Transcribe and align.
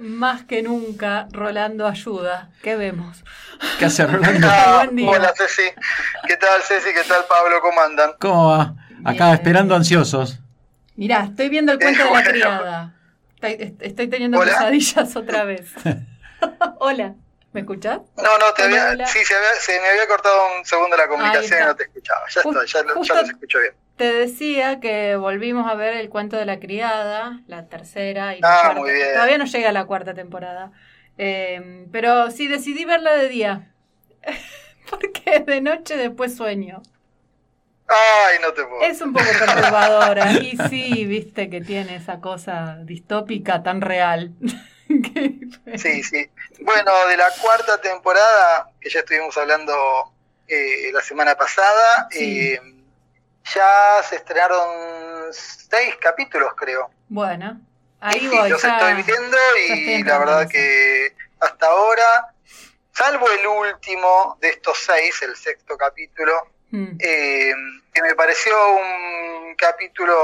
Más 0.00 0.44
que 0.44 0.62
nunca, 0.62 1.26
Rolando 1.32 1.86
ayuda. 1.86 2.50
¿Qué 2.62 2.76
vemos? 2.76 3.24
¿Qué 3.78 3.86
hace 3.86 4.06
Rolando? 4.06 4.48
Buen 4.76 4.96
día. 4.96 5.10
Hola 5.10 5.32
Ceci. 5.36 5.68
¿Qué 6.26 6.36
tal 6.36 6.62
Ceci? 6.62 6.92
¿Qué 6.94 7.02
tal 7.08 7.24
Pablo? 7.28 7.60
¿Cómo 7.60 7.80
andan? 7.80 8.12
¿Cómo 8.20 8.48
va? 8.48 8.74
Acá 9.04 9.32
esperando 9.32 9.74
ansiosos. 9.74 10.38
Mirá, 10.96 11.24
estoy 11.24 11.48
viendo 11.48 11.72
el 11.72 11.78
cuento 11.78 12.04
de 12.04 12.10
la 12.10 12.22
criada. 12.30 12.94
Estoy, 13.40 14.08
teniendo 14.08 14.40
pesadillas 14.40 15.14
otra 15.16 15.44
vez. 15.44 15.72
Hola. 16.78 17.14
¿Me 17.52 17.60
escuchás? 17.60 18.00
No, 18.16 18.38
no, 18.38 18.52
te 18.54 18.64
había, 18.64 19.06
sí, 19.06 19.20
se, 19.24 19.80
me 19.80 19.88
había 19.88 20.06
cortado 20.06 20.58
un 20.58 20.64
segundo 20.66 20.96
la 20.98 21.08
comunicación 21.08 21.62
y 21.62 21.64
no 21.64 21.74
te 21.74 21.84
escuchaba. 21.84 22.20
Ya, 22.28 22.40
está, 22.42 22.64
ya, 22.66 22.86
ya 23.02 23.14
los 23.22 23.30
escucho 23.30 23.58
bien. 23.58 23.72
Te 23.98 24.12
decía 24.12 24.78
que 24.78 25.16
volvimos 25.16 25.68
a 25.68 25.74
ver 25.74 25.94
el 25.94 26.08
cuento 26.08 26.36
de 26.36 26.46
la 26.46 26.60
criada, 26.60 27.40
la 27.48 27.66
tercera 27.66 28.36
y 28.36 28.40
la 28.40 28.70
ah, 28.70 28.74
Muy 28.74 28.92
bien. 28.92 29.12
Todavía 29.12 29.38
no 29.38 29.44
llega 29.44 29.70
a 29.70 29.72
la 29.72 29.86
cuarta 29.86 30.14
temporada. 30.14 30.70
Eh, 31.18 31.86
pero 31.90 32.30
sí 32.30 32.46
decidí 32.46 32.84
verla 32.84 33.14
de 33.14 33.28
día. 33.28 33.74
Porque 34.90 35.40
de 35.40 35.60
noche 35.60 35.96
después 35.96 36.36
sueño. 36.36 36.80
Ay, 37.88 38.38
no 38.40 38.52
te 38.52 38.64
puedo. 38.64 38.82
Es 38.82 39.00
un 39.00 39.12
poco 39.12 39.26
perturbadora. 39.36 40.32
y 40.42 40.56
sí, 40.68 41.04
viste 41.06 41.50
que 41.50 41.60
tiene 41.60 41.96
esa 41.96 42.20
cosa 42.20 42.78
distópica 42.82 43.62
tan 43.62 43.80
real. 43.80 44.32
sí, 45.76 46.02
sí. 46.04 46.30
Bueno, 46.60 46.92
de 47.08 47.16
la 47.16 47.30
cuarta 47.42 47.80
temporada, 47.80 48.70
que 48.80 48.90
ya 48.90 49.00
estuvimos 49.00 49.36
hablando 49.36 49.74
eh, 50.46 50.92
la 50.92 51.02
semana 51.02 51.34
pasada, 51.34 52.08
eh, 52.14 52.60
ya 53.54 54.02
se 54.02 54.16
estrenaron 54.16 55.32
seis 55.32 55.96
capítulos, 56.00 56.52
creo. 56.56 56.90
Bueno, 57.08 57.60
ahí 58.00 58.26
voy. 58.28 58.50
Los 58.50 58.62
estoy 58.62 59.02
viendo 59.02 59.36
y 59.68 60.02
la 60.02 60.18
verdad 60.18 60.48
que 60.48 61.14
hasta 61.40 61.66
ahora, 61.66 62.34
salvo 62.92 63.30
el 63.30 63.46
último 63.46 64.36
de 64.40 64.50
estos 64.50 64.78
seis, 64.78 65.22
el 65.22 65.36
sexto 65.36 65.76
capítulo, 65.76 66.32
hmm. 66.70 66.96
eh, 66.98 67.52
que 67.92 68.02
me 68.02 68.14
pareció 68.14 68.54
un 68.72 69.54
capítulo 69.56 70.14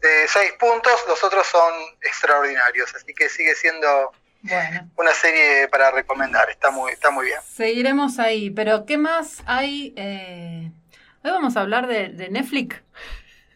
de 0.00 0.28
seis 0.28 0.52
puntos, 0.58 0.92
los 1.08 1.22
otros 1.24 1.46
son 1.46 1.72
extraordinarios, 2.02 2.94
así 2.94 3.14
que 3.14 3.28
sigue 3.28 3.54
siendo 3.54 4.12
una 4.96 5.14
serie 5.14 5.68
para 5.68 5.90
recomendar, 5.90 6.50
está 6.50 6.70
muy, 6.70 6.92
está 6.92 7.10
muy 7.10 7.26
bien. 7.26 7.40
Seguiremos 7.42 8.18
ahí, 8.18 8.50
pero 8.50 8.84
¿qué 8.84 8.98
más 8.98 9.42
hay? 9.46 9.94
Eh 9.96 10.70
Hoy 11.24 11.30
vamos 11.30 11.56
a 11.56 11.62
hablar 11.62 11.86
de, 11.86 12.28
Netflix. 12.28 12.76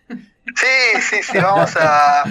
Sí, 0.09 1.03
sí, 1.03 1.23
sí, 1.23 1.39
vamos 1.39 1.71
a, 1.77 2.25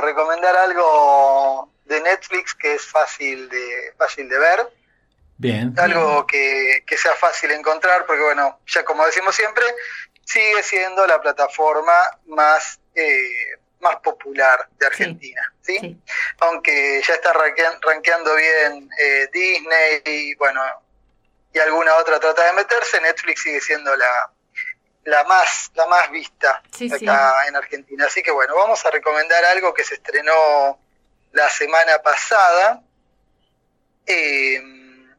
recomendar 0.00 0.56
algo 0.56 1.70
de 1.84 2.00
Netflix 2.00 2.54
que 2.54 2.72
es 2.72 2.86
fácil 2.86 3.50
de, 3.50 3.92
fácil 3.98 4.30
de 4.30 4.38
ver. 4.38 4.66
Bien. 5.36 5.74
Algo 5.76 6.26
que, 6.26 6.82
sea 6.96 7.12
fácil 7.16 7.50
encontrar, 7.50 8.06
porque 8.06 8.22
bueno, 8.22 8.60
ya 8.66 8.82
como 8.82 9.04
decimos 9.04 9.34
siempre, 9.34 9.64
sigue 10.24 10.62
siendo 10.62 11.06
la 11.06 11.20
plataforma 11.20 11.92
más, 12.28 12.80
eh, 12.94 13.58
más 13.80 13.96
popular 13.96 14.70
de 14.78 14.86
Argentina, 14.86 15.52
¿sí? 15.60 16.00
Aunque 16.38 17.02
ya 17.06 17.12
está 17.12 17.34
rankeando 17.34 18.34
bien 18.36 18.88
eh, 18.98 19.28
Disney 19.34 20.02
y 20.06 20.34
bueno, 20.36 20.62
y 21.52 21.58
alguna 21.58 21.96
otra 21.96 22.20
trata 22.20 22.46
de 22.46 22.52
meterse, 22.52 23.00
Netflix 23.00 23.42
sigue 23.42 23.60
siendo 23.60 23.94
la, 23.96 24.30
la 25.04 25.24
más 25.24 25.70
la 25.74 25.86
más 25.86 26.10
vista 26.10 26.62
acá 26.92 27.46
en 27.48 27.56
Argentina. 27.56 28.06
Así 28.06 28.22
que 28.22 28.30
bueno, 28.30 28.54
vamos 28.54 28.84
a 28.84 28.90
recomendar 28.90 29.44
algo 29.46 29.74
que 29.74 29.84
se 29.84 29.94
estrenó 29.94 30.78
la 31.32 31.48
semana 31.48 31.98
pasada, 32.02 32.82
em, 34.06 35.14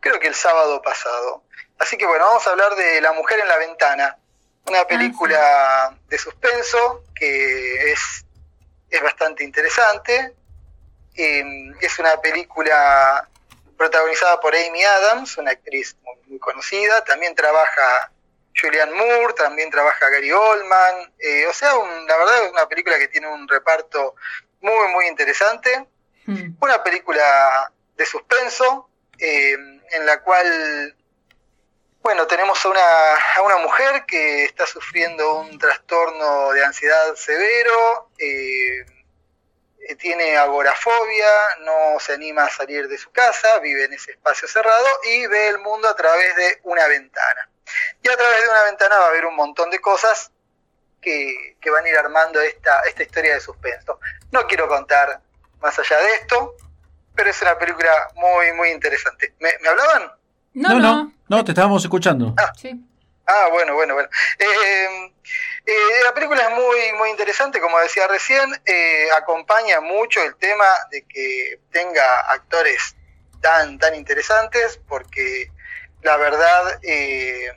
creo 0.00 0.18
que 0.18 0.28
el 0.28 0.34
sábado 0.34 0.80
pasado. 0.82 1.44
Así 1.78 1.96
que 1.96 2.06
bueno, 2.06 2.26
vamos 2.26 2.46
a 2.46 2.50
hablar 2.50 2.74
de 2.74 3.00
La 3.00 3.12
Mujer 3.12 3.40
en 3.40 3.48
la 3.48 3.56
Ventana, 3.56 4.18
una 4.66 4.86
película 4.86 5.96
de 6.08 6.18
suspenso 6.18 7.04
que 7.14 7.92
es, 7.92 8.26
es 8.90 9.02
bastante 9.02 9.44
interesante. 9.44 10.34
Em, 11.14 11.74
es 11.80 11.98
una 11.98 12.20
película 12.20 13.29
protagonizada 13.80 14.38
por 14.40 14.54
Amy 14.54 14.84
Adams, 14.84 15.38
una 15.38 15.52
actriz 15.52 15.96
muy, 16.26 16.38
conocida. 16.38 17.02
También 17.02 17.34
trabaja 17.34 18.12
Julianne 18.54 18.92
Moore, 18.92 19.32
también 19.32 19.70
trabaja 19.70 20.10
Gary 20.10 20.30
Oldman. 20.30 21.14
Eh, 21.18 21.46
o 21.46 21.52
sea, 21.54 21.72
la 22.06 22.16
verdad 22.18 22.44
es 22.44 22.52
una 22.52 22.68
película 22.68 22.98
que 22.98 23.08
tiene 23.08 23.28
un 23.28 23.48
reparto 23.48 24.16
muy, 24.60 24.92
muy 24.92 25.06
interesante. 25.06 25.88
Hmm. 26.26 26.56
Una 26.60 26.82
película 26.82 27.72
de 27.96 28.04
suspenso, 28.04 28.90
eh, 29.18 29.54
en 29.54 30.04
la 30.04 30.20
cual, 30.20 30.94
bueno, 32.02 32.26
tenemos 32.26 32.62
a 32.62 32.68
una, 32.68 33.14
a 33.36 33.40
una 33.40 33.56
mujer 33.56 34.04
que 34.04 34.44
está 34.44 34.66
sufriendo 34.66 35.40
un 35.40 35.58
trastorno 35.58 36.50
de 36.50 36.62
ansiedad 36.66 37.14
severo. 37.14 38.10
Eh, 38.18 38.84
tiene 39.96 40.36
agorafobia, 40.36 41.30
no 41.60 41.98
se 42.00 42.14
anima 42.14 42.44
a 42.44 42.50
salir 42.50 42.88
de 42.88 42.98
su 42.98 43.10
casa, 43.10 43.58
vive 43.60 43.84
en 43.84 43.92
ese 43.92 44.12
espacio 44.12 44.48
cerrado 44.48 44.86
y 45.04 45.26
ve 45.26 45.48
el 45.48 45.58
mundo 45.58 45.88
a 45.88 45.96
través 45.96 46.36
de 46.36 46.60
una 46.64 46.86
ventana. 46.86 47.48
Y 48.02 48.08
a 48.08 48.16
través 48.16 48.42
de 48.42 48.48
una 48.48 48.62
ventana 48.64 48.98
va 48.98 49.06
a 49.06 49.08
haber 49.08 49.26
un 49.26 49.36
montón 49.36 49.70
de 49.70 49.80
cosas 49.80 50.32
que, 51.00 51.56
van 51.70 51.84
a 51.84 51.88
ir 51.88 51.96
armando 51.96 52.40
esta, 52.40 52.80
esta 52.82 53.02
historia 53.02 53.34
de 53.34 53.40
suspenso. 53.40 54.00
No 54.32 54.46
quiero 54.46 54.68
contar 54.68 55.20
más 55.60 55.78
allá 55.78 55.98
de 55.98 56.14
esto, 56.16 56.56
pero 57.14 57.30
es 57.30 57.42
una 57.42 57.58
película 57.58 58.08
muy, 58.14 58.52
muy 58.52 58.70
interesante. 58.70 59.34
¿Me, 59.40 59.50
hablaban? 59.68 60.12
No, 60.54 60.78
no, 60.78 61.12
no, 61.28 61.44
te 61.44 61.52
estábamos 61.52 61.82
escuchando. 61.82 62.34
Ah, 62.38 62.52
sí. 62.56 62.72
ah 63.26 63.48
bueno, 63.50 63.74
bueno, 63.74 63.94
bueno. 63.94 64.08
Eh, 64.38 65.12
eh, 65.72 66.04
la 66.04 66.12
película 66.12 66.42
es 66.42 66.50
muy, 66.50 66.92
muy 66.98 67.10
interesante, 67.10 67.60
como 67.60 67.78
decía 67.78 68.06
recién, 68.08 68.50
eh, 68.66 69.08
acompaña 69.16 69.80
mucho 69.80 70.22
el 70.22 70.34
tema 70.36 70.66
de 70.90 71.04
que 71.04 71.60
tenga 71.70 72.20
actores 72.32 72.96
tan, 73.40 73.78
tan 73.78 73.94
interesantes, 73.94 74.80
porque 74.88 75.50
la 76.02 76.16
verdad, 76.16 76.80
eh, 76.82 77.52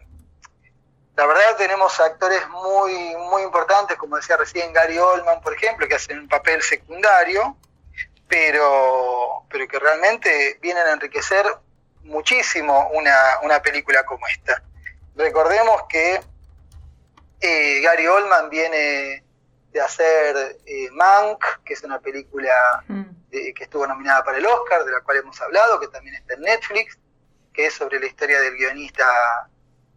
la 1.16 1.26
verdad 1.26 1.56
tenemos 1.58 2.00
actores 2.00 2.48
muy, 2.50 3.16
muy 3.16 3.44
importantes, 3.44 3.98
como 3.98 4.18
decía 4.18 4.38
recién 4.38 4.74
Gary 4.74 4.98
Oldman, 4.98 5.42
por 5.42 5.54
ejemplo, 5.54 5.88
que 5.88 5.96
hacen 5.96 6.20
un 6.20 6.28
papel 6.28 6.62
secundario, 6.62 7.58
pero, 8.28 9.44
pero 9.50 9.68
que 9.68 9.80
realmente 9.80 10.60
vienen 10.62 10.86
a 10.88 10.92
enriquecer 10.94 11.46
muchísimo 12.04 12.90
una, 12.94 13.40
una 13.42 13.62
película 13.62 14.06
como 14.06 14.28
esta. 14.28 14.62
Recordemos 15.16 15.84
que 15.90 16.22
eh, 17.46 17.82
Gary 17.82 18.08
Oldman 18.08 18.50
viene 18.50 19.22
de 19.74 19.82
hacer 19.82 20.58
eh, 20.66 20.90
Mank, 20.92 21.44
que 21.66 21.74
es 21.74 21.84
una 21.84 22.00
película 22.00 22.54
mm. 22.88 23.04
que 23.30 23.64
estuvo 23.64 23.86
nominada 23.86 24.24
para 24.24 24.38
el 24.38 24.46
Oscar, 24.46 24.86
de 24.86 24.92
la 24.92 25.02
cual 25.02 25.18
hemos 25.18 25.42
hablado, 25.42 25.78
que 25.78 25.90
también 25.90 26.16
está 26.16 26.36
en 26.36 26.42
Netflix, 26.42 26.98
que 27.54 27.66
es 27.66 27.74
sobre 27.74 28.00
la 28.00 28.06
historia 28.06 28.40
del 28.40 28.56
guionista 28.56 29.06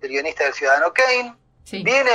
del 0.01 0.11
guionista 0.11 0.45
del 0.45 0.55
Ciudadano 0.55 0.93
Kane. 0.93 1.37
Viene 1.71 2.11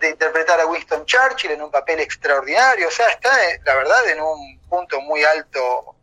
de 0.00 0.10
interpretar 0.10 0.60
a 0.60 0.66
Winston 0.66 1.04
Churchill 1.04 1.52
en 1.52 1.62
un 1.62 1.70
papel 1.70 2.00
extraordinario, 2.00 2.88
o 2.88 2.90
sea, 2.90 3.08
está, 3.08 3.50
eh, 3.50 3.60
la 3.64 3.74
verdad, 3.74 4.08
en 4.08 4.20
un 4.20 4.60
punto 4.68 5.00
muy 5.02 5.22
alto 5.22 5.96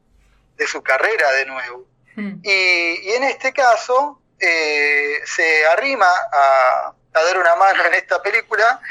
de 0.58 0.68
su 0.68 0.82
carrera 0.84 1.32
de 1.32 1.46
nuevo. 1.46 1.86
Mm. 2.16 2.40
Y, 2.44 3.10
en 3.14 3.24
este 3.24 3.52
caso 3.52 4.22
se 4.40 5.66
arrima 5.68 6.08
a, 6.08 6.94
a 7.20 7.24
dar 7.26 7.38
una 7.38 7.56
mano 7.56 7.86
en 7.86 7.94
esta 7.94 8.22
película, 8.22 8.82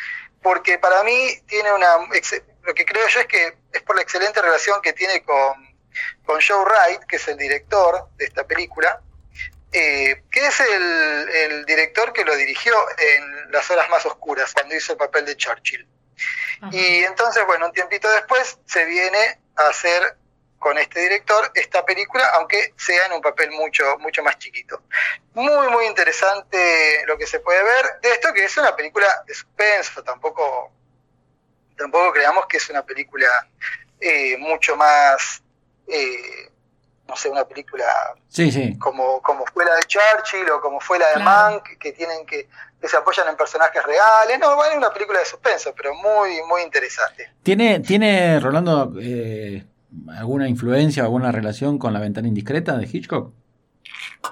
porque 0.42 0.78
para 0.78 1.02
mí 1.02 1.40
tiene 1.46 1.72
una... 1.72 1.96
Lo 2.62 2.74
que 2.74 2.84
creo 2.84 3.08
yo 3.08 3.20
es 3.20 3.26
que 3.26 3.56
es 3.72 3.82
por 3.82 3.96
la 3.96 4.02
excelente 4.02 4.42
relación 4.42 4.80
que 4.82 4.92
tiene 4.92 5.22
con, 5.22 5.54
con 6.24 6.40
Joe 6.40 6.64
Wright, 6.64 7.04
que 7.04 7.16
es 7.16 7.28
el 7.28 7.36
director 7.38 8.08
de 8.16 8.26
esta 8.26 8.46
película, 8.46 9.00
eh, 9.72 10.22
que 10.30 10.46
es 10.46 10.60
el, 10.60 11.64
director 11.66 12.12
que 12.12 12.24
lo 12.24 12.34
dirigió 12.36 12.74
en 12.98 13.52
Las 13.52 13.70
Horas 13.70 13.88
Más 13.90 14.04
Oscuras, 14.06 14.52
cuando 14.52 14.74
hizo 14.74 14.92
el 14.92 14.98
papel 14.98 15.26
de 15.26 15.36
Churchill. 15.36 15.86
Y 16.72 17.04
entonces, 17.04 17.44
bueno, 17.46 17.66
un 17.66 17.72
tiempito 17.72 18.10
después 18.10 18.58
se 18.66 18.84
viene 18.84 19.38
a 19.56 19.68
hacer 19.68 20.16
con 20.58 20.76
este 20.76 21.00
director 21.00 21.50
esta 21.54 21.84
película, 21.84 22.24
aunque 22.34 22.74
sea 22.76 23.06
en 23.06 23.12
un 23.12 23.20
papel 23.20 23.50
mucho, 23.52 23.84
mucho 23.98 24.22
más 24.22 24.38
chiquito. 24.38 24.82
Muy, 25.34 25.68
muy 25.68 25.86
interesante 25.86 27.04
lo 27.06 27.16
que 27.16 27.26
se 27.26 27.40
puede 27.40 27.62
ver 27.62 28.00
de 28.02 28.10
esto, 28.10 28.32
que 28.32 28.44
es 28.44 28.56
una 28.56 28.74
película 28.74 29.06
de 29.26 29.34
suspenso, 29.34 30.02
tampoco, 30.02 30.72
tampoco 31.76 32.12
creamos 32.12 32.46
que 32.46 32.56
es 32.56 32.68
una 32.70 32.82
película 32.84 33.28
eh, 34.00 34.36
mucho 34.38 34.76
más, 34.76 35.42
eh, 35.86 36.50
no 37.06 37.16
sé, 37.16 37.28
una 37.28 37.46
película 37.46 37.86
Como, 38.78 39.22
como 39.22 39.46
fue 39.46 39.64
la 39.64 39.76
de 39.76 39.82
Churchill 39.84 40.50
o 40.50 40.60
como 40.60 40.80
fue 40.80 40.98
la 40.98 41.10
de 41.10 41.18
Mank, 41.18 41.78
que 41.78 41.92
tienen 41.92 42.26
que, 42.26 42.48
que 42.80 42.88
se 42.88 42.96
apoyan 42.96 43.28
en 43.28 43.36
personajes 43.36 43.82
reales. 43.82 44.38
No, 44.38 44.56
bueno, 44.56 44.72
es 44.72 44.78
una 44.78 44.92
película 44.92 45.20
de 45.20 45.24
suspenso, 45.24 45.72
pero 45.74 45.94
muy, 45.94 46.42
muy 46.42 46.62
interesante. 46.62 47.32
Tiene, 47.42 47.80
tiene 47.80 48.38
Rolando, 48.40 48.92
eh, 49.00 49.64
alguna 50.16 50.48
influencia, 50.48 51.02
alguna 51.02 51.32
relación 51.32 51.78
con 51.78 51.92
La 51.92 52.00
ventana 52.00 52.28
indiscreta 52.28 52.76
de 52.76 52.86
Hitchcock? 52.86 53.32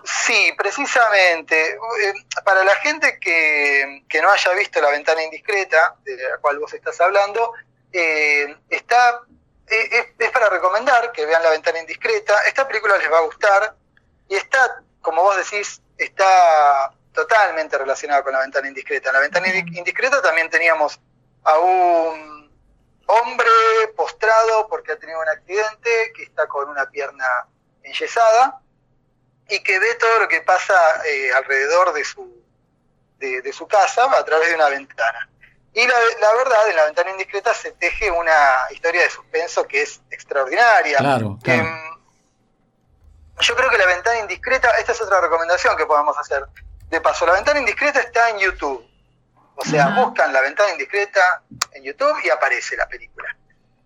Sí, 0.04 0.52
precisamente. 0.56 1.72
Eh, 1.72 2.12
para 2.44 2.64
la 2.64 2.74
gente 2.76 3.18
que, 3.20 4.02
no 4.20 4.30
haya 4.30 4.52
visto 4.54 4.80
La 4.80 4.90
ventana 4.90 5.22
indiscreta, 5.22 5.96
de 6.04 6.16
la 6.16 6.38
cual 6.38 6.58
vos 6.58 6.72
estás 6.74 7.00
hablando, 7.00 7.52
eh, 7.92 8.54
está 8.68 9.20
es, 9.68 10.06
es, 10.18 10.30
para 10.30 10.48
recomendar 10.48 11.12
que 11.12 11.26
vean 11.26 11.42
La 11.42 11.50
ventana 11.50 11.80
indiscreta. 11.80 12.34
Esta 12.46 12.66
película 12.66 12.98
les 12.98 13.10
va 13.10 13.18
a 13.18 13.22
gustar 13.22 13.74
y 14.28 14.34
está, 14.34 14.82
como 15.00 15.22
vos 15.22 15.36
decís, 15.36 15.80
está 15.96 16.92
totalmente 17.12 17.78
relacionada 17.78 18.22
con 18.22 18.32
La 18.32 18.40
ventana 18.40 18.68
indiscreta. 18.68 19.10
En 19.10 19.14
La 19.14 19.20
ventana 19.20 19.48
indiscreta 19.48 20.22
también 20.22 20.50
teníamos 20.50 21.00
a 21.44 21.58
un 21.58 22.35
hombre 23.06 23.48
postrado 23.96 24.66
porque 24.68 24.92
ha 24.92 24.98
tenido 24.98 25.20
un 25.20 25.28
accidente, 25.28 26.12
que 26.14 26.24
está 26.24 26.46
con 26.46 26.68
una 26.68 26.88
pierna 26.90 27.46
enyesada 27.82 28.60
y 29.48 29.62
que 29.62 29.78
ve 29.78 29.94
todo 29.94 30.20
lo 30.20 30.28
que 30.28 30.40
pasa 30.42 30.74
eh, 31.06 31.32
alrededor 31.32 31.92
de 31.92 32.04
su, 32.04 32.42
de, 33.18 33.52
su 33.52 33.66
casa 33.66 34.04
a 34.04 34.24
través 34.24 34.48
de 34.48 34.56
una 34.56 34.68
ventana. 34.68 35.28
Y 35.72 35.86
la, 35.86 35.94
verdad, 36.38 36.70
en 36.70 36.76
la 36.76 36.84
ventana 36.86 37.10
indiscreta 37.10 37.52
se 37.52 37.72
teje 37.72 38.10
una 38.10 38.56
historia 38.70 39.02
de 39.02 39.10
suspenso 39.10 39.66
que 39.68 39.82
es 39.82 40.00
extraordinaria. 40.10 40.98
Claro, 40.98 41.38
em, 41.44 41.96
yo 43.40 43.54
creo 43.54 43.68
que 43.68 43.76
la 43.76 43.86
ventana 43.86 44.20
indiscreta, 44.20 44.70
esta 44.78 44.92
es 44.92 45.00
otra 45.02 45.20
recomendación 45.20 45.76
que 45.76 45.84
podemos 45.84 46.16
hacer. 46.18 46.46
De 46.88 47.00
paso, 47.00 47.26
la 47.26 47.34
ventana 47.34 47.60
indiscreta 47.60 48.00
está 48.00 48.30
en 48.30 48.38
YouTube. 48.38 48.88
O 49.56 49.64
sea, 49.64 49.88
buscan 49.88 50.32
la 50.32 50.42
ventana 50.42 50.70
indiscreta 50.72 51.42
en 51.72 51.82
YouTube 51.82 52.16
y 52.24 52.30
aparece 52.30 52.76
la 52.76 52.86
película. 52.86 53.34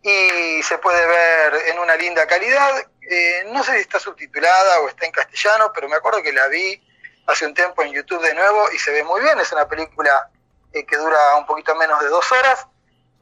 Y 0.02 0.62
se 0.62 0.78
puede 0.78 1.06
ver 1.06 1.54
en 1.68 1.78
una 1.78 1.94
linda 1.96 2.26
calidad. 2.26 2.84
Eh, 3.00 3.44
no 3.52 3.62
sé 3.62 3.74
si 3.74 3.80
está 3.80 4.00
subtitulada 4.00 4.80
o 4.80 4.88
está 4.88 5.06
en 5.06 5.12
castellano, 5.12 5.70
pero 5.72 5.88
me 5.88 5.96
acuerdo 5.96 6.22
que 6.22 6.32
la 6.32 6.48
vi 6.48 6.80
hace 7.26 7.46
un 7.46 7.54
tiempo 7.54 7.82
en 7.82 7.92
YouTube 7.92 8.22
de 8.22 8.34
nuevo 8.34 8.70
y 8.72 8.78
se 8.78 8.90
ve 8.90 9.04
muy 9.04 9.20
bien. 9.20 9.38
Es 9.38 9.52
una 9.52 9.68
película 9.68 10.30
eh, 10.72 10.84
que 10.84 10.96
dura 10.96 11.36
un 11.36 11.46
poquito 11.46 11.74
menos 11.76 12.00
de 12.00 12.08
dos 12.08 12.30
horas. 12.32 12.66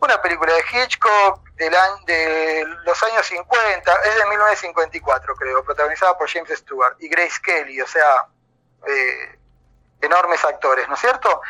Una 0.01 0.23
película 0.23 0.53
de 0.55 0.63
Hitchcock 0.73 1.49
del 1.57 1.75
de 2.07 2.65
los 2.85 3.03
años 3.03 3.27
50, 3.27 3.93
es 4.05 4.15
de 4.15 4.27
1954 4.27 5.35
creo, 5.35 5.65
protagonizada 5.65 6.17
por 6.17 6.31
James 6.31 6.57
Stewart 6.57 6.97
y 7.01 7.09
Grace 7.09 7.41
Kelly, 7.43 7.81
o 7.81 7.87
sea, 7.87 8.29
eh, 8.87 9.39
enormes 10.01 10.45
actores, 10.45 10.89
¿no 10.89 10.95
es 10.95 11.01
cierto? 11.01 11.41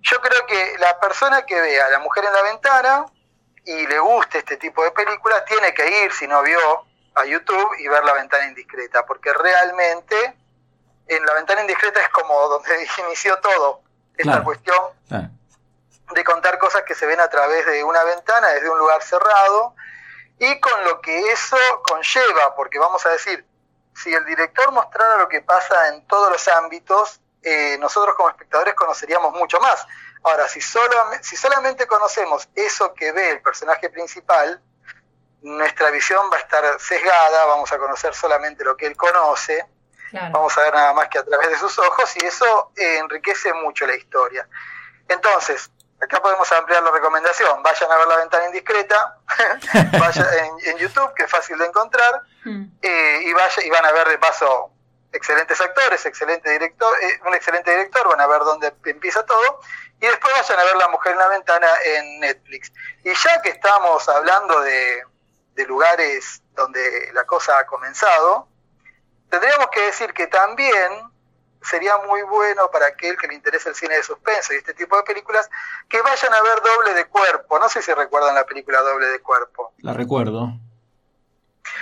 Yo 0.00 0.20
creo 0.20 0.46
que 0.46 0.76
la 0.78 0.98
persona 1.00 1.44
que 1.44 1.60
vea 1.60 1.86
a 1.86 1.90
la 1.90 1.98
mujer 1.98 2.24
en 2.24 2.32
la 2.32 2.42
ventana 2.42 3.06
y 3.66 3.86
le 3.86 3.98
guste 3.98 4.38
este 4.38 4.56
tipo 4.56 4.82
de 4.84 4.92
películas, 4.92 5.44
tiene 5.44 5.74
que 5.74 6.04
ir, 6.04 6.12
si 6.12 6.26
no 6.28 6.40
vio, 6.42 6.86
a 7.16 7.24
YouTube 7.24 7.74
y 7.78 7.88
ver 7.88 8.04
La 8.04 8.12
Ventana 8.12 8.46
Indiscreta, 8.46 9.04
porque 9.04 9.32
realmente 9.32 10.36
en 11.08 11.26
La 11.26 11.34
Ventana 11.34 11.62
Indiscreta 11.62 12.00
es 12.00 12.08
como 12.10 12.48
donde 12.48 12.88
inició 13.06 13.38
todo, 13.38 13.82
esta 14.16 14.42
cuestión 14.44 14.78
de 16.14 16.24
contar 16.24 16.58
cosas 16.58 16.84
que 16.84 16.94
se 16.94 17.06
ven 17.06 17.20
a 17.20 17.28
través 17.28 17.66
de 17.66 17.82
una 17.82 18.02
ventana, 18.04 18.48
desde 18.48 18.70
un 18.70 18.78
lugar 18.78 19.02
cerrado, 19.02 19.74
y 20.38 20.60
con 20.60 20.84
lo 20.84 21.00
que 21.00 21.32
eso 21.32 21.58
conlleva, 21.82 22.54
porque 22.54 22.78
vamos 22.78 23.04
a 23.04 23.10
decir, 23.10 23.44
si 23.94 24.14
el 24.14 24.24
director 24.24 24.70
mostrara 24.72 25.16
lo 25.16 25.28
que 25.28 25.42
pasa 25.42 25.88
en 25.88 26.06
todos 26.06 26.30
los 26.30 26.48
ámbitos, 26.48 27.20
eh, 27.46 27.78
nosotros 27.78 28.16
como 28.16 28.28
espectadores 28.28 28.74
conoceríamos 28.74 29.32
mucho 29.32 29.60
más. 29.60 29.86
Ahora, 30.24 30.48
si, 30.48 30.60
solo, 30.60 30.96
si 31.22 31.36
solamente 31.36 31.86
conocemos 31.86 32.48
eso 32.56 32.92
que 32.92 33.12
ve 33.12 33.30
el 33.30 33.40
personaje 33.40 33.88
principal, 33.88 34.60
nuestra 35.42 35.90
visión 35.92 36.28
va 36.32 36.38
a 36.38 36.40
estar 36.40 36.80
sesgada, 36.80 37.44
vamos 37.44 37.72
a 37.72 37.78
conocer 37.78 38.12
solamente 38.14 38.64
lo 38.64 38.76
que 38.76 38.86
él 38.86 38.96
conoce, 38.96 39.64
vamos 40.32 40.58
a 40.58 40.62
ver 40.62 40.74
nada 40.74 40.92
más 40.92 41.08
que 41.08 41.20
a 41.20 41.24
través 41.24 41.50
de 41.50 41.56
sus 41.56 41.78
ojos 41.78 42.16
y 42.16 42.26
eso 42.26 42.72
eh, 42.74 42.98
enriquece 42.98 43.52
mucho 43.52 43.86
la 43.86 43.94
historia. 43.94 44.48
Entonces, 45.06 45.70
acá 46.00 46.20
podemos 46.20 46.50
ampliar 46.50 46.82
la 46.82 46.90
recomendación, 46.90 47.62
vayan 47.62 47.92
a 47.92 47.96
ver 47.96 48.08
la 48.08 48.16
ventana 48.16 48.46
indiscreta, 48.46 49.18
vayan 50.00 50.26
en, 50.64 50.78
YouTube, 50.78 51.14
que 51.14 51.22
es 51.22 51.30
fácil 51.30 51.58
de 51.58 51.66
encontrar, 51.66 52.22
hmm. 52.44 52.64
eh, 52.82 53.20
y, 53.22 53.32
vaya, 53.32 53.62
y 53.62 53.70
van 53.70 53.84
a 53.84 53.92
ver 53.92 54.08
de 54.08 54.18
paso 54.18 54.72
excelentes 55.16 55.60
actores, 55.60 56.04
excelente 56.06 56.50
director, 56.50 56.92
eh, 57.02 57.20
un 57.26 57.34
excelente 57.34 57.70
director, 57.70 58.08
van 58.08 58.20
a 58.20 58.26
ver 58.26 58.40
dónde 58.40 58.72
empieza 58.84 59.24
todo, 59.24 59.60
y 60.00 60.06
después 60.06 60.32
vayan 60.34 60.58
a 60.58 60.64
ver 60.64 60.76
La 60.76 60.88
Mujer 60.88 61.12
en 61.12 61.18
la 61.18 61.28
Ventana 61.28 61.68
en 61.84 62.20
Netflix. 62.20 62.72
Y 63.02 63.12
ya 63.14 63.42
que 63.42 63.50
estamos 63.50 64.08
hablando 64.08 64.60
de, 64.60 65.02
lugares 65.66 66.42
donde 66.54 67.10
la 67.14 67.24
cosa 67.24 67.58
ha 67.58 67.66
comenzado, 67.66 68.46
tendríamos 69.30 69.68
que 69.68 69.80
decir 69.80 70.12
que 70.12 70.26
también 70.26 70.92
sería 71.62 71.96
muy 72.06 72.22
bueno 72.22 72.70
para 72.70 72.86
aquel 72.86 73.16
que 73.16 73.26
le 73.26 73.34
interese 73.34 73.70
el 73.70 73.74
cine 73.74 73.96
de 73.96 74.02
suspenso 74.02 74.52
y 74.52 74.58
este 74.58 74.74
tipo 74.74 74.96
de 74.96 75.02
películas, 75.02 75.50
que 75.88 76.00
vayan 76.02 76.32
a 76.32 76.42
ver 76.42 76.62
Doble 76.62 76.94
de 76.94 77.06
Cuerpo. 77.06 77.58
No 77.58 77.68
sé 77.68 77.80
si 77.82 77.92
recuerdan 77.92 78.34
la 78.34 78.44
película 78.44 78.82
Doble 78.82 79.06
de 79.06 79.20
Cuerpo. 79.20 79.72
La 79.78 79.94
recuerdo. 79.94 80.52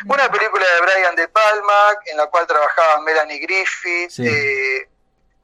Una 0.06 0.30
película 0.30 0.64
de 0.64 0.80
Brian 0.80 1.16
De 1.16 1.28
Palma, 1.28 1.98
en 2.06 2.16
la 2.16 2.26
cual 2.26 2.46
trabajaba 2.46 3.00
Melanie 3.00 3.38
Griffith. 3.38 4.18
Eh, 4.18 4.88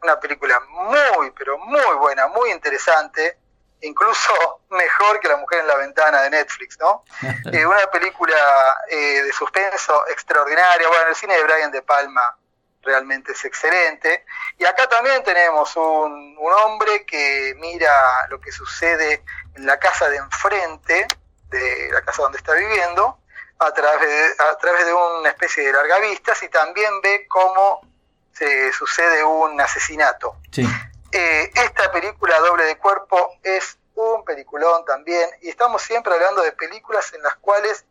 una 0.02 0.18
película 0.18 0.60
muy, 0.68 1.30
pero 1.32 1.58
muy 1.58 1.94
buena, 1.96 2.28
muy 2.28 2.50
interesante. 2.50 3.38
Incluso 3.82 4.60
mejor 4.70 5.20
que 5.20 5.28
La 5.28 5.36
Mujer 5.36 5.60
en 5.60 5.66
la 5.66 5.76
Ventana 5.76 6.22
de 6.22 6.30
Netflix, 6.30 6.78
¿no? 6.78 7.04
Eh, 7.52 7.66
una 7.66 7.90
película 7.90 8.36
eh, 8.88 9.22
de 9.22 9.32
suspenso 9.32 10.06
extraordinaria. 10.08 10.88
Bueno, 10.88 11.08
el 11.08 11.16
cine 11.16 11.36
de 11.36 11.42
Brian 11.42 11.70
De 11.70 11.82
Palma 11.82 12.36
realmente 12.82 13.32
es 13.32 13.44
excelente. 13.44 14.24
Y 14.58 14.64
acá 14.64 14.88
también 14.88 15.22
tenemos 15.22 15.76
un, 15.76 16.36
un 16.38 16.52
hombre 16.52 17.04
que 17.04 17.54
mira 17.58 18.26
lo 18.28 18.40
que 18.40 18.52
sucede 18.52 19.24
en 19.54 19.66
la 19.66 19.78
casa 19.78 20.08
de 20.08 20.16
enfrente, 20.16 21.06
de 21.48 21.90
la 21.92 22.02
casa 22.02 22.22
donde 22.22 22.38
está 22.38 22.54
viviendo, 22.54 23.19
a 23.60 23.72
través 23.72 24.00
de, 24.00 24.44
a 24.44 24.56
través 24.56 24.86
de 24.86 24.94
una 24.94 25.28
especie 25.28 25.64
de 25.64 25.72
largavistas 25.72 26.42
y 26.42 26.48
también 26.48 27.00
ve 27.02 27.26
cómo 27.28 27.82
se 28.32 28.72
sucede 28.72 29.22
un 29.22 29.60
asesinato. 29.60 30.36
Eh, 31.12 31.50
esta 31.54 31.92
película 31.92 32.38
Doble 32.40 32.64
de 32.64 32.78
Cuerpo 32.78 33.34
es 33.42 33.78
un 33.94 34.24
peliculón 34.24 34.84
también 34.86 35.28
y 35.42 35.50
estamos 35.50 35.82
siempre 35.82 36.14
hablando 36.14 36.42
de 36.42 36.52
películas 36.52 37.12
en 37.12 37.22
las 37.22 37.34
cuales 37.36 37.84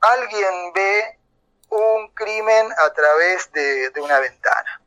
alguien 0.00 0.72
ve 0.74 1.18
un 1.68 2.08
crimen 2.08 2.72
a 2.72 2.92
través 2.92 3.52
de, 3.52 3.92
una 4.00 4.18
ventana. 4.18 4.80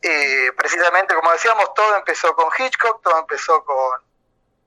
Eh, 0.00 0.50
precisamente, 0.56 1.14
como 1.14 1.30
decíamos, 1.32 1.74
todo 1.74 1.96
empezó 1.96 2.34
con 2.34 2.48
Hitchcock, 2.56 3.02
todo 3.02 3.18
empezó 3.18 3.62
con, 3.64 4.00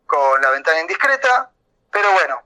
con 0.06 0.42
La 0.42 0.52
ventana 0.52 0.82
indiscreta, 0.82 1.52
pero 1.92 2.12
bueno, 2.14 2.44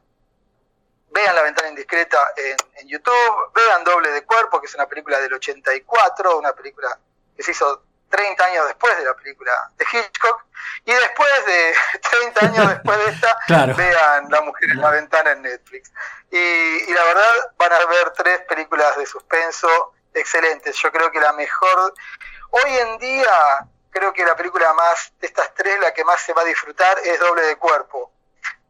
vean 1.15 1.33
La 1.33 1.43
ventana 1.43 1.69
indiscreta 1.69 2.17
en, 2.35 2.87
YouTube, 2.87 3.51
vean 3.55 3.83
Doble 3.83 4.11
de 4.11 4.23
Cuerpo, 4.25 4.59
que 4.59 4.67
es 4.67 4.75
una 4.75 4.85
película 4.85 5.19
del 5.19 5.33
84, 5.33 6.37
una 6.37 6.53
película 6.53 6.99
que 7.35 7.41
se 7.41 7.51
hizo 7.51 7.83
30 8.09 8.45
años 8.45 8.67
después 8.67 8.95
de 8.97 9.05
la 9.05 9.13
película 9.15 9.71
de 9.77 9.85
Hitchcock, 9.85 10.45
y 10.83 10.91
después 10.91 11.45
de 11.45 11.73
30 12.11 12.45
años 12.45 12.69
después 12.69 12.97
de 12.97 13.11
esta, 13.11 13.37
vean 13.77 14.29
La 14.29 14.41
mujer 14.41 14.69
en 14.71 14.81
la 14.81 14.91
ventana 14.91 15.31
en 15.31 15.41
Netflix. 15.41 15.91
Y, 16.29 16.93
la 16.93 17.03
verdad 17.05 17.51
van 17.57 17.73
a 17.73 17.85
ver 17.85 18.11
tres 18.11 18.41
películas 18.41 18.97
de 18.97 19.05
suspenso 19.05 19.93
excelentes. 20.13 20.75
Yo 20.77 20.91
creo 20.91 21.11
que 21.11 21.19
la 21.19 21.33
mejor, 21.33 21.93
hoy 22.51 22.77
en 22.77 22.97
día, 22.99 23.67
creo 23.89 24.13
que 24.13 24.25
la 24.25 24.35
película 24.35 24.73
más, 24.73 25.13
de 25.19 25.27
estas 25.27 25.53
tres, 25.53 25.79
la 25.79 25.93
que 25.93 26.03
más 26.03 26.21
se 26.21 26.33
va 26.33 26.41
a 26.41 26.45
disfrutar 26.45 26.99
es 26.99 27.19
Doble 27.19 27.41
de 27.43 27.55
Cuerpo 27.55 28.14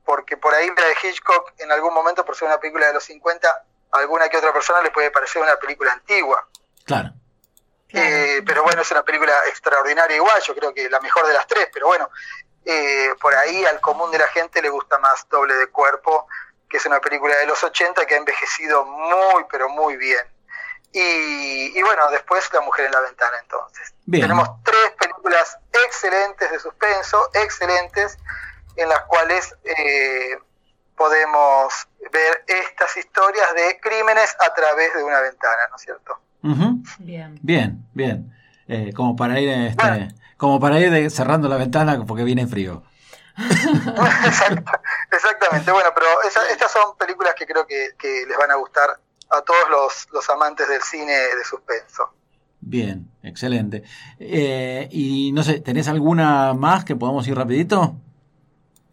porque 0.06 0.38
por 0.38 0.54
ahí 0.54 0.68
la 0.68 0.86
de 0.86 0.96
Hitchcock 1.02 1.54
en 1.58 1.72
algún 1.72 1.94
momento, 1.94 2.24
por 2.24 2.36
ser 2.36 2.48
una 2.48 2.60
película 2.60 2.88
de 2.88 2.94
los 2.94 3.04
50, 3.04 3.48
a 3.50 3.98
alguna 3.98 4.30
que 4.30 4.38
otra 4.38 4.54
persona 4.54 4.82
le 4.82 4.92
puede 4.92 5.12
parecer 5.12 5.42
una 5.42 5.56
película 5.58 5.94
antigua. 5.94 6.48
Claro. 6.86 7.10
Eh, 7.90 8.42
pero 8.46 8.64
bueno, 8.64 8.82
es 8.82 8.92
una 8.92 9.04
película 9.04 9.34
extraordinaria 9.48 10.18
igual, 10.18 10.42
yo 10.42 10.54
creo 10.56 10.74
que 10.74 10.90
la 10.90 11.00
mejor 11.00 11.26
de 11.28 11.34
las 11.34 11.48
tres, 11.48 11.70
pero 11.74 11.88
bueno, 11.88 12.10
eh, 12.66 13.10
por 13.22 13.34
ahí 13.36 13.64
al 13.66 13.80
común 13.80 14.12
de 14.12 14.18
la 14.18 14.28
gente 14.28 14.62
le 14.62 14.70
gusta 14.70 14.98
más 14.98 15.28
Doble 15.30 15.54
de 15.56 15.68
Cuerpo, 15.68 16.28
que 16.68 16.78
es 16.78 16.86
una 16.86 17.00
película 17.00 17.38
de 17.38 17.46
los 17.46 17.64
80 17.64 18.06
que 18.06 18.16
ha 18.16 18.18
envejecido 18.18 18.86
muy, 18.86 19.46
pero 19.50 19.70
muy 19.70 19.98
bien. 19.98 20.26
Y, 20.98 21.82
bueno, 21.82 22.10
después 22.10 22.50
La 22.54 22.62
Mujer 22.62 22.86
en 22.86 22.94
la 22.94 23.02
Ventana 23.02 23.38
entonces. 23.42 23.94
Tenemos 24.10 24.48
tres 24.64 24.92
películas 24.98 25.58
excelentes 25.86 26.50
de 26.50 26.58
suspenso, 26.58 27.30
excelentes, 27.34 28.18
en 28.76 28.90
las 28.90 29.02
cuales 29.04 29.56
eh, 29.64 30.38
podemos 30.96 31.74
ver 32.12 32.44
estas 32.48 32.96
historias 32.98 33.54
de 33.56 33.80
crímenes 33.80 34.36
a 34.40 34.54
través 34.54 34.94
de 34.94 35.04
una 35.04 35.22
ventana, 35.22 35.68
¿no 35.70 35.76
es 35.76 35.82
cierto? 35.82 36.20
Bien. 37.00 37.40
Bien, 37.42 37.88
bien. 37.94 38.32
Eh, 38.68 38.94
como 38.96 39.16
para 39.16 39.40
ir, 39.40 39.50
este, 39.50 40.10
como 40.38 40.60
para 40.60 40.80
ir 40.80 41.12
cerrando 41.12 41.48
la 41.48 41.58
ventana 41.58 42.04
porque 42.06 42.24
viene 42.24 42.48
frío. 42.48 42.84
exactamente, 45.12 45.72
bueno, 45.72 45.90
pero 45.94 46.08
estas 46.24 46.72
son 46.72 46.96
películas 46.98 47.34
que 47.36 47.46
creo 47.46 47.66
que, 47.68 48.26
les 48.28 48.38
van 48.38 48.52
a 48.52 48.56
gustar 48.56 49.00
a 49.30 49.42
todos 49.42 49.70
los, 49.70 50.08
los 50.14 50.30
amantes 50.30 50.68
del 50.70 50.82
cine 50.82 51.14
de 51.14 51.44
suspenso. 51.44 52.14
Bien, 52.62 53.12
excelente. 53.22 53.84
Eh, 54.20 54.88
y 54.92 55.32
no 55.34 55.44
sé, 55.44 55.60
¿tenés 55.60 55.88
alguna 55.88 56.54
más 56.54 56.84
que 56.84 56.96
podamos 56.96 57.28
ir 57.28 57.36
rapidito? 57.36 57.96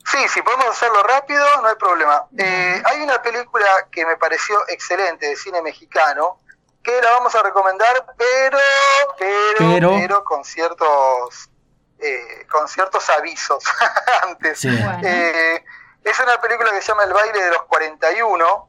Sí, 0.05 0.29
si 0.29 0.43
podemos 0.43 0.67
hacerlo 0.67 1.03
rápido, 1.05 1.45
no 1.63 1.69
hay 1.69 1.77
problema. 1.77 2.27
Eh, 2.37 2.83
hay 2.85 3.03
una 3.03 3.23
película 3.23 3.67
que 3.91 4.05
me 4.05 4.17
pareció 4.17 4.59
excelente 4.69 5.27
de 5.27 5.37
cine 5.37 5.63
mexicano, 5.63 6.41
que 6.83 7.01
la 7.01 7.13
vamos 7.13 7.35
a 7.35 7.43
recomendar, 7.43 8.07
pero, 8.17 8.59
pero, 9.19 9.91
pero, 9.91 10.25
con 10.25 10.45
ciertos 10.45 11.51
eh, 12.03 12.47
con 12.51 12.67
ciertos 12.67 13.09
avisos 13.11 13.63
antes. 14.25 14.65
Eh, 14.65 15.65
es 16.03 16.21
una 16.21 16.41
película 16.41 16.73
que 16.73 16.83
se 16.83 16.89
llama 16.89 17.05
El 17.05 17.13
baile 17.13 17.45
de 17.45 17.51
los 17.51 17.63
41, 17.63 18.69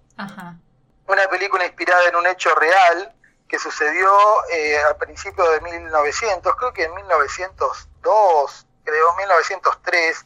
una 1.08 1.28
película 1.30 1.66
inspirada 1.66 2.08
en 2.10 2.16
un 2.16 2.28
hecho 2.28 2.54
real 2.54 3.12
que 3.48 3.58
sucedió 3.58 4.12
eh, 4.52 4.78
a 4.84 4.96
principios 4.98 5.50
de 5.52 5.62
1900, 5.62 6.56
creo 6.56 6.74
que 6.74 6.84
en 6.84 6.94
1902, 6.94 8.68
creo, 8.84 9.16
1903. 9.16 10.26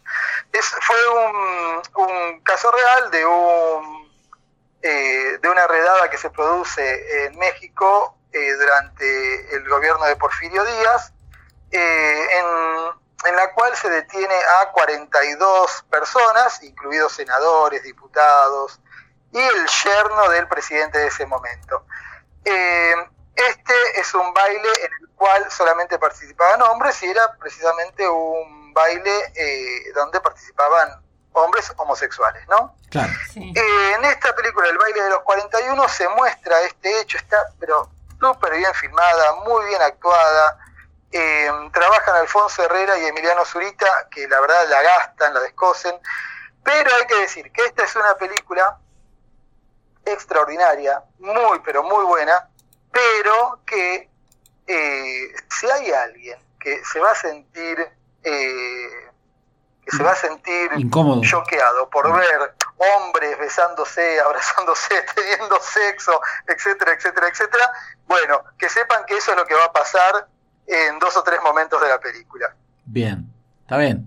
Es, 0.54 0.66
fue 0.82 0.96
un, 1.10 1.82
un 1.96 2.42
caso 2.42 2.72
real 2.72 3.12
de 3.12 3.26
un 3.26 4.08
eh, 4.82 5.40
de 5.42 5.50
una 5.50 5.66
redada 5.68 6.10
que 6.10 6.18
se 6.18 6.30
produce 6.30 7.26
en 7.26 7.38
México 7.38 8.16
eh, 8.32 8.54
durante 8.54 9.56
el 9.56 9.68
gobierno 9.68 10.06
de 10.06 10.16
Porfirio 10.16 10.64
Díaz, 10.64 11.14
en, 11.72 12.30
en, 13.26 13.36
la 13.36 13.54
cual 13.54 13.76
se 13.76 13.90
detiene 13.90 14.36
a 14.62 14.72
42 14.72 15.86
personas, 15.90 16.62
incluidos 16.62 17.14
senadores, 17.14 17.84
diputados 17.84 18.80
y 19.34 19.40
el 19.40 19.68
yerno 19.84 20.30
del 20.30 20.48
presidente 20.48 21.00
de 21.00 21.08
ese 21.08 21.26
momento. 21.26 21.84
Este 23.38 24.00
es 24.00 24.14
un 24.16 24.34
baile 24.34 24.70
en 24.82 24.92
el 25.00 25.10
cual 25.16 25.50
solamente 25.52 26.00
participaban 26.00 26.60
hombres 26.64 27.02
y 27.04 27.06
era 27.06 27.34
precisamente 27.40 28.08
un 28.10 28.74
baile 28.74 29.12
eh, 29.36 29.92
donde 29.94 30.20
participaban 30.20 31.04
hombres 31.34 31.72
homosexuales, 31.78 32.48
¿no? 32.48 32.76
Claro. 32.90 33.14
Eh, 33.36 33.94
en 33.96 34.06
esta 34.06 34.36
película, 34.36 34.68
El 34.70 34.78
baile 34.80 35.04
de 35.04 35.10
los 35.12 35.22
41, 35.22 35.88
se 35.88 36.10
muestra 36.10 36.62
este 36.62 37.00
hecho, 37.00 37.18
está 37.18 37.38
pero 37.60 37.92
súper 38.20 38.58
bien 38.58 38.74
filmada, 38.74 39.36
muy 39.46 39.66
bien 39.66 39.82
actuada. 39.84 40.58
Eh, 41.12 41.52
trabajan 41.72 42.16
Alfonso 42.16 42.64
Herrera 42.64 42.98
y 42.98 43.06
Emiliano 43.06 43.46
Zurita, 43.46 44.08
que 44.10 44.28
la 44.28 44.42
verdad 44.42 44.68
la 44.70 44.82
gastan, 44.82 45.34
la 45.36 45.42
descosen. 45.42 45.96
Pero 46.64 46.90
hay 46.96 47.06
que 47.06 47.20
decir 47.20 47.52
que 47.52 47.66
esta 47.66 47.84
es 47.84 47.96
una 47.96 48.16
película 48.16 48.80
extraordinaria, 50.06 51.04
muy, 51.20 51.60
pero 51.60 51.84
muy 51.84 52.04
buena, 52.06 52.50
pero 52.98 53.60
que 53.66 54.10
eh, 54.66 55.36
si 55.50 55.70
hay 55.70 55.92
alguien 55.92 56.40
que 56.60 56.84
se 56.84 57.00
va 57.00 57.12
a 57.12 57.16
sentir 57.16 57.80
eh, 58.24 59.12
que 59.86 59.96
se 59.96 60.04
va 60.04 60.12
a 60.12 60.16
sentir 60.16 60.72
Incómodo. 60.76 61.22
choqueado 61.22 61.90
por 61.90 62.12
ver 62.12 62.56
hombres 62.98 63.38
besándose, 63.38 64.20
abrazándose, 64.26 65.06
teniendo 65.16 65.60
sexo, 65.62 66.20
etcétera, 66.48 66.94
etcétera, 66.94 67.28
etcétera, 67.28 67.72
bueno, 68.08 68.44
que 68.58 68.68
sepan 68.68 69.06
que 69.06 69.16
eso 69.16 69.32
es 69.32 69.38
lo 69.38 69.46
que 69.46 69.54
va 69.54 69.66
a 69.66 69.72
pasar 69.72 70.28
en 70.66 71.00
dos 71.00 71.16
o 71.16 71.24
tres 71.24 71.40
momentos 71.42 71.80
de 71.82 71.88
la 71.88 72.00
película. 72.00 72.54
Bien, 72.86 73.32
está 73.62 73.78
bien. 73.78 74.06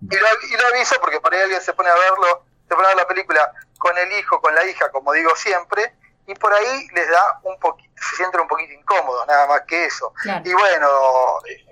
Y 0.00 0.16
lo, 0.16 0.26
y 0.48 0.62
lo 0.62 0.68
aviso 0.68 0.96
porque 1.00 1.20
por 1.20 1.34
ahí 1.34 1.40
alguien 1.40 1.60
se 1.60 1.74
pone 1.74 1.90
a 1.90 1.94
verlo, 1.94 2.44
se 2.66 2.74
pone 2.74 2.86
a 2.86 2.90
ver 2.90 2.96
la 2.96 3.06
película 3.08 3.52
con 3.78 3.98
el 3.98 4.12
hijo, 4.12 4.40
con 4.40 4.54
la 4.54 4.64
hija, 4.64 4.90
como 4.90 5.12
digo 5.12 5.34
siempre, 5.36 5.94
y 6.30 6.34
por 6.36 6.52
ahí 6.54 6.88
les 6.94 7.10
da 7.10 7.40
un 7.42 7.58
poquito, 7.58 7.92
se 7.96 8.16
sienten 8.16 8.42
un 8.42 8.46
poquito 8.46 8.72
incómodos, 8.72 9.26
nada 9.26 9.48
más 9.48 9.62
que 9.62 9.86
eso. 9.86 10.12
Y 10.44 10.52
bueno, 10.52 10.88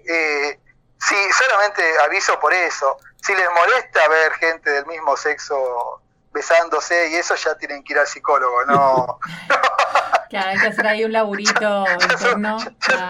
eh, 0.05 0.59
sí, 0.99 1.17
solamente 1.33 1.83
aviso 2.00 2.41
por 2.41 2.53
eso. 2.53 2.99
Si 3.23 3.37
les 3.37 3.49
molesta 3.53 4.09
ver 4.09 4.33
gente 4.35 4.69
del 4.71 4.87
mismo 4.87 5.17
sexo 5.17 6.03
besándose 6.33 7.11
y 7.11 7.15
eso 7.15 7.37
ya 7.37 7.57
tienen 7.57 7.85
que 7.85 7.93
ir 7.93 8.00
al 8.00 8.09
psicólogo, 8.09 8.65
no. 8.65 9.21
claro, 10.29 10.50
hay 10.50 10.59
que 10.59 10.67
hacer 10.67 10.87
ahí 10.88 11.05
un 11.05 11.12
laburito 11.12 11.85
interno. 12.00 12.59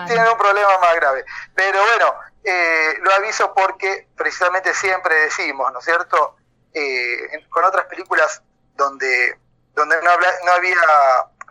Tienen 0.07 0.29
un 0.29 0.37
problema 0.37 0.79
más 0.81 0.95
grave. 0.97 1.25
Pero 1.55 1.81
bueno, 1.83 2.15
eh, 2.45 2.99
lo 3.01 3.11
aviso 3.15 3.55
porque 3.55 4.09
precisamente 4.15 4.75
siempre 4.75 5.15
decimos, 5.15 5.73
¿no 5.73 5.79
es 5.79 5.85
cierto? 5.87 6.37
Eh, 6.75 7.47
con 7.49 7.65
otras 7.65 7.87
películas 7.87 8.43
donde, 8.75 9.39
donde 9.75 9.97
no, 10.03 10.11
habla, 10.11 10.29
no 10.45 10.53
había 10.53 10.77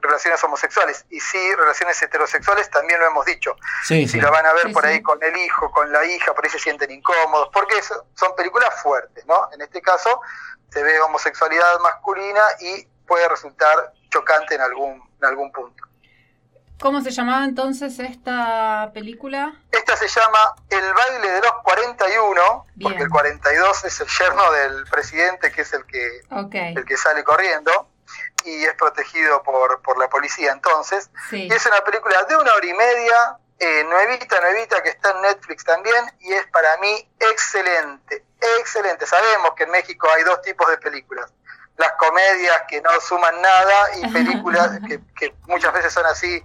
relaciones 0.02 0.44
homosexuales 0.44 1.06
y 1.10 1.20
sí 1.20 1.56
relaciones 1.56 2.02
heterosexuales 2.02 2.70
también 2.70 3.00
lo 3.00 3.08
hemos 3.08 3.26
dicho. 3.26 3.56
si 3.84 4.20
lo 4.20 4.32
van 4.32 4.46
a 4.46 4.54
ver 4.54 4.72
por 4.72 4.86
ahí 4.86 5.02
con 5.02 5.22
el 5.24 5.36
hijo, 5.38 5.72
con 5.72 5.92
la 5.92 6.06
hija, 6.06 6.34
por 6.34 6.46
ahí 6.46 6.52
se 6.52 6.60
sienten 6.60 6.92
incómodos, 6.92 7.50
porque 7.54 7.76
son 7.82 8.36
películas 8.36 8.82
fuertes, 8.82 9.26
¿no? 9.26 9.50
En 9.54 9.62
este 9.62 9.82
caso 9.82 10.22
se 10.70 10.84
ve 10.84 11.00
homosexualidad 11.02 11.80
masculina 11.80 12.42
y 12.60 12.88
puede 13.08 13.28
resultar 13.30 13.94
chocante 14.10 14.56
en 14.56 14.62
algún, 14.62 15.02
en 15.20 15.26
algún 15.26 15.52
punto. 15.52 15.84
¿Cómo 16.80 17.02
se 17.02 17.10
llamaba 17.10 17.44
entonces 17.44 17.98
esta 17.98 18.92
película? 18.94 19.56
Esta 19.72 19.96
se 19.96 20.08
llama 20.08 20.38
El 20.70 20.94
baile 20.94 21.32
de 21.32 21.42
los 21.42 21.54
41, 21.64 22.66
porque 22.80 23.02
el 23.02 23.10
42 23.10 23.86
es 23.86 24.00
el 24.02 24.08
yerno 24.08 24.52
del 24.52 24.86
presidente, 24.86 25.52
que 25.52 25.62
es 25.62 25.74
el 25.74 25.86
que, 25.86 26.22
el 26.52 26.86
que 26.86 26.98
sale 26.98 27.24
corriendo 27.24 27.90
y 28.48 28.64
es 28.64 28.74
protegido 28.76 29.44
por, 29.44 29.82
por 29.82 29.98
la 29.98 30.10
policía 30.10 30.54
entonces. 30.54 31.10
Y 31.32 31.52
es 31.52 31.66
una 31.66 31.84
película 31.84 32.24
de 32.24 32.38
una 32.38 32.54
hora 32.54 32.66
y 32.66 32.74
media, 32.74 33.38
eh, 33.60 33.84
nuevita, 33.84 34.40
nuevita, 34.40 34.82
que 34.82 34.90
está 34.90 35.12
en 35.12 35.22
Netflix 35.22 35.66
también, 35.66 36.06
y 36.20 36.32
es 36.32 36.48
para 36.48 36.78
mí 36.78 37.10
excelente, 37.20 38.24
excelente. 38.60 39.06
Sabemos 39.06 39.52
que 39.56 39.64
en 39.64 39.72
México 39.72 40.08
hay 40.10 40.24
dos 40.24 40.42
tipos 40.42 40.70
de 40.70 40.78
películas. 40.78 41.30
Las 41.76 41.92
comedias 41.94 42.64
que 42.70 42.82
no 42.82 42.90
suman 43.02 43.42
nada 43.42 43.98
y 43.98 44.08
películas 44.14 44.80
que, 44.88 45.02
que 45.18 45.36
muchas 45.48 45.74
veces 45.74 45.92
son 45.92 46.06
así 46.06 46.42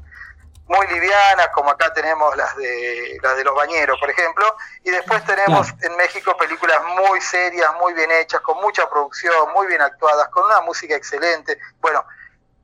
muy 0.69 0.87
livianas, 0.87 1.49
como 1.55 1.71
acá 1.71 1.93
tenemos 1.93 2.37
las 2.37 2.57
de, 2.57 3.19
las 3.23 3.37
de 3.37 3.45
los 3.45 3.55
bañeros, 3.55 3.99
por 3.99 4.11
ejemplo, 4.11 4.45
y 4.85 4.91
después 4.91 5.25
tenemos 5.25 5.69
en 5.83 5.97
México 5.97 6.37
películas 6.37 6.79
muy 6.97 7.21
serias, 7.21 7.69
muy 7.81 7.93
bien 7.95 8.11
hechas, 8.11 8.41
con 8.41 8.61
mucha 8.63 8.89
producción, 8.89 9.53
muy 9.55 9.67
bien 9.67 9.81
actuadas, 9.81 10.29
con 10.29 10.45
una 10.45 10.61
música 10.63 10.95
excelente. 10.95 11.59
Bueno, 11.81 12.05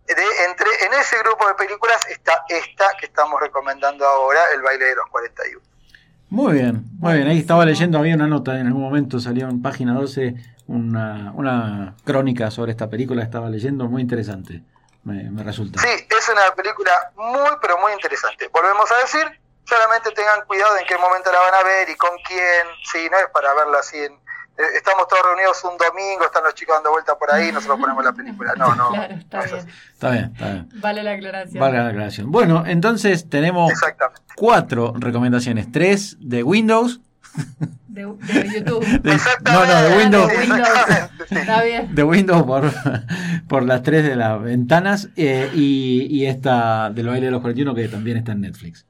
de, 0.07 0.15
entre, 0.49 0.69
en 0.87 0.95
ese 1.01 1.19
grupo 1.19 1.47
de 1.49 1.55
películas 1.55 2.07
está 2.09 2.45
esta 2.49 2.87
que 2.99 3.07
estamos 3.07 3.41
recomendando 3.41 4.07
ahora, 4.07 4.41
El 4.55 4.63
baile 4.63 4.87
de 4.87 4.97
los 4.97 5.07
41. 5.11 5.61
Muy 6.31 6.53
bien, 6.53 6.85
muy 6.99 7.15
bien. 7.15 7.29
Ahí 7.29 7.39
estaba 7.39 7.65
leyendo, 7.65 7.99
había 7.99 8.15
una 8.15 8.27
nota, 8.27 8.59
en 8.59 8.67
algún 8.67 8.83
momento 8.83 9.19
salió 9.19 9.49
en 9.49 9.61
página 9.61 9.95
12 9.95 10.35
una, 10.67 11.33
una 11.35 11.97
crónica 12.05 12.51
sobre 12.51 12.73
esta 12.73 12.89
película, 12.89 13.23
estaba 13.23 13.49
leyendo, 13.49 13.87
muy 13.87 14.03
interesante 14.03 14.63
me, 15.09 15.43
resulta. 15.43 15.81
Sí, 15.81 15.89
es 15.89 16.29
una 16.29 16.55
película 16.55 17.13
muy, 17.17 17.51
pero 17.61 17.79
muy 17.79 17.93
interesante. 17.93 18.49
Volvemos 18.53 18.91
a 18.93 18.97
decir, 18.99 19.41
solamente 19.65 20.11
tengan 20.13 20.45
cuidado 20.47 20.77
en 20.77 20.87
qué 20.87 20.97
momento 20.99 21.33
la 21.33 21.41
van 21.41 21.55
a 21.55 21.63
ver 21.63 21.89
y 21.89 21.97
con 21.97 22.11
quién. 22.27 22.67
Sí, 22.91 23.09
no 23.11 23.19
es 23.19 23.27
para 23.33 23.55
verla 23.55 23.79
así 23.79 23.99
en, 23.99 24.13
eh, 24.59 24.63
estamos 24.77 25.07
todos 25.07 25.23
reunidos 25.25 25.63
un 25.63 25.79
domingo, 25.79 26.25
están 26.25 26.43
los 26.43 26.53
chicos 26.55 26.75
dando 26.75 26.91
vuelta 26.91 27.17
por 27.17 27.33
ahí, 27.33 27.53
nosotros 27.53 27.79
ponemos 27.79 28.05
la 28.05 28.13
película. 28.13 28.55
No, 28.57 28.75
no. 28.75 28.91
Claro, 28.99 29.15
está, 29.15 29.41
bien. 29.45 29.59
está 29.93 30.11
bien. 30.11 30.25
Está 30.33 30.47
bien, 30.47 30.69
Vale 30.81 31.03
la 31.05 31.13
aclaración. 31.13 31.61
Vale 31.61 31.79
la 31.79 31.89
aclaración. 31.89 32.33
Bueno, 32.33 32.65
entonces 32.67 33.31
tenemos 33.31 33.73
cuatro 34.35 34.95
recomendaciones. 34.97 35.71
Tres 35.71 36.17
de 36.19 36.43
Windows, 36.43 37.01
de, 37.89 38.03
YouTube. 38.03 38.85
no, 39.45 39.67
no, 39.67 39.83
de 39.83 39.97
Windows. 39.99 40.29
De 40.31 40.39
Windows. 40.39 40.69
Está 41.31 41.63
bien. 41.63 41.95
De 41.95 42.03
Windows 42.03 42.43
por, 42.45 42.73
por 43.49 43.65
las 43.65 43.83
tres 43.83 44.05
de 44.05 44.17
las 44.17 44.43
ventanas 44.43 45.09
eh, 45.17 45.51
y, 45.55 46.07
y, 46.11 46.27
esta 46.27 46.91
del 46.91 47.07
baile 47.07 47.27
de 47.27 47.33
los 47.33 47.41
41 47.41 47.75
que 47.75 47.89
también 47.89 48.17
está 48.17 48.33
en 48.33 48.43
Netflix. 48.43 48.88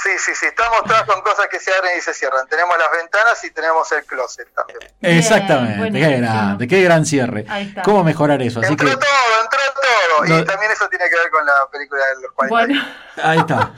Sí, 0.00 0.10
sí, 0.16 0.32
sí, 0.32 0.46
estamos 0.46 0.84
todas 0.84 1.02
con 1.02 1.20
cosas 1.22 1.48
que 1.50 1.58
se 1.58 1.72
abren 1.74 1.98
y 1.98 2.00
se 2.00 2.14
cierran. 2.14 2.46
Tenemos 2.46 2.78
las 2.78 2.88
ventanas 2.92 3.42
y 3.42 3.50
tenemos 3.50 3.90
el 3.90 4.04
closet 4.04 4.46
también. 4.54 4.78
Exactamente, 5.00 5.98
qué 5.98 6.16
grande, 6.18 6.68
qué 6.68 6.82
gran 6.82 7.04
cierre. 7.04 7.44
¿Cómo 7.82 8.04
mejorar 8.04 8.40
eso? 8.40 8.60
Así 8.60 8.70
entró 8.70 8.88
todo, 8.90 9.00
entró 9.42 9.58
todo. 9.74 10.40
Y 10.40 10.44
también 10.44 10.70
eso 10.70 10.88
tiene 10.88 11.06
que 11.10 11.16
ver 11.16 11.30
con 11.30 11.44
la 11.44 11.52
película 11.72 12.00
de 12.14 12.22
los 12.22 12.32
40. 12.32 12.48
Bueno. 12.48 12.84
Ahí 13.20 13.38
está. 13.38 13.72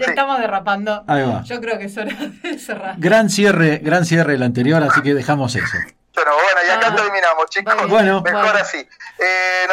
Estamos 0.00 0.38
derrapando. 0.38 1.04
Ahí 1.06 1.22
va. 1.24 1.42
Yo 1.42 1.60
creo 1.60 1.78
que 1.78 1.84
es 1.84 1.96
hora 1.98 2.16
de 2.42 2.58
cerrar. 2.58 2.94
Gran 2.96 3.28
cierre, 3.28 3.78
gran 3.78 4.06
cierre 4.06 4.34
el 4.34 4.42
anterior, 4.42 4.82
así 4.82 5.02
que 5.02 5.12
dejamos 5.12 5.56
eso. 5.56 5.76
Bueno, 6.18 6.34
bueno, 6.34 6.60
y 6.66 6.70
acá 6.70 6.88
ah, 6.88 6.96
terminamos, 6.96 7.46
chicos. 7.48 7.88
Bueno, 7.88 8.20
mejor 8.22 8.56
así. 8.56 8.78
Eh, 9.18 9.66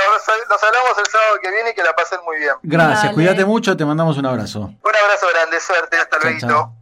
nos, 0.49 0.63
hablamos 0.63 0.97
el 0.99 1.05
sábado 1.07 1.39
que 1.41 1.49
viene 1.49 1.71
y 1.71 1.73
que 1.73 1.81
la 1.81 1.95
pasen 1.95 2.19
muy 2.23 2.37
bien. 2.37 2.55
Gracias, 2.61 3.13
cuídate 3.13 3.45
mucho, 3.45 3.75
te 3.75 3.83
mandamos 3.83 4.17
un 4.17 4.27
abrazo. 4.27 4.59
Un 4.59 4.95
abrazo 5.03 5.27
grande, 5.33 5.59
suerte, 5.59 5.97
hasta 5.97 6.19
luego. 6.19 6.73